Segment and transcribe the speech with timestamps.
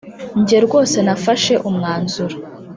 [0.39, 2.35] nge rwose nafashe umwanzuro..."